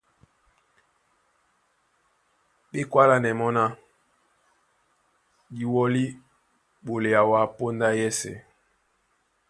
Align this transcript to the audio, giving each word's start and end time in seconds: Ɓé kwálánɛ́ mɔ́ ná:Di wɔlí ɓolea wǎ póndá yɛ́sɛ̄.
Ɓé 2.71 2.79
kwálánɛ́ 2.91 3.37
mɔ́ 3.39 3.49
ná:Di 3.55 5.63
wɔlí 5.73 6.03
ɓolea 6.85 7.21
wǎ 7.29 7.39
póndá 7.55 7.87
yɛ́sɛ̄. 7.99 8.37